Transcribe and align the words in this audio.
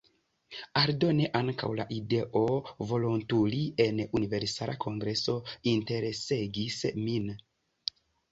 Aldone, 0.79 1.25
ankaŭ 1.39 1.67
la 1.79 1.83
ideo 1.97 2.41
volontuli 2.93 3.59
en 3.85 4.01
Universala 4.21 4.75
Kongreso 4.87 5.37
interesegis 5.75 6.79
min. 7.05 7.29